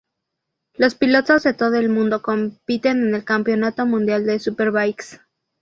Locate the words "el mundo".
1.75-2.23